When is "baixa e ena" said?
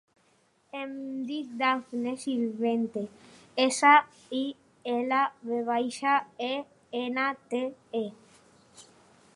5.69-7.27